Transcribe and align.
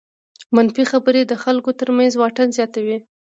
منفي 0.55 0.83
خبرې 0.91 1.21
د 1.25 1.33
خلکو 1.43 1.71
تر 1.79 1.89
منځ 1.97 2.11
واټن 2.17 2.49
زیاتوي. 2.57 2.97